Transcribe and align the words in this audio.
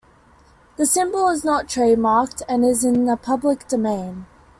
The 0.77 0.87
symbol 0.87 1.29
is 1.29 1.45
not 1.45 1.67
trademarked 1.67 2.41
and 2.49 2.65
is 2.65 2.83
in 2.83 3.05
the 3.05 3.15
public 3.15 3.67
domain. 3.67 4.25